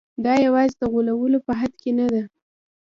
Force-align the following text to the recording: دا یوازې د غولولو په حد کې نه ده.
دا 0.25 0.33
یوازې 0.45 0.75
د 0.79 0.83
غولولو 0.91 1.39
په 1.47 1.51
حد 1.59 1.73
کې 1.81 1.91
نه 1.99 2.05
ده. 2.13 2.23